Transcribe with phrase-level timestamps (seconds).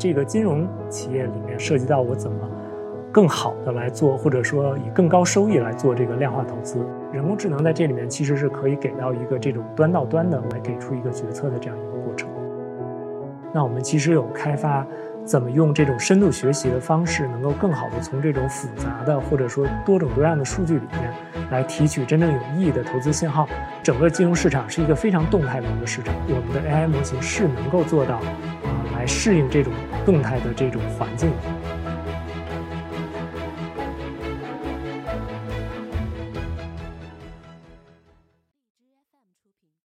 [0.00, 2.38] 这个金融企业里面涉及到我怎么
[3.12, 6.78] 更好的来做，或者说以更高收益来做这个量化投资。
[7.12, 12.30] 人工智能在这里面其实是可以给到一个这种端到端的来给出一个决策的这样一个过程。
[13.52, 14.86] 那我们其实有开发。
[15.22, 21.12] 怎么用这种深度学习的方式，能够更好的从这种复杂的或者说多种多样的数据里面，
[21.50, 23.46] 来提取真正有意义的投资信号？
[23.82, 28.18] 整个金融市场是一个非常动态的一个市场，我们的 AI 模型是能够做到，
[29.10, 29.72] 适应这种
[30.06, 31.30] 动态的这种环境。